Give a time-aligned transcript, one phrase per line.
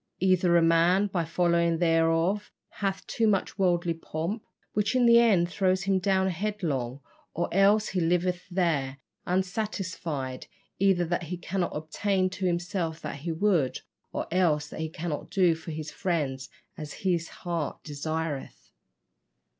[0.19, 4.43] Either a man, by following thereof, hath too much worldly pomp,
[4.73, 7.01] which in the end throws him down headlong,
[7.35, 10.47] or else he liveth there unsatisfied,
[10.79, 15.29] either that he cannot obtain to himself that he would, or else that he cannot
[15.29, 18.71] do for his friends as his heart desireth."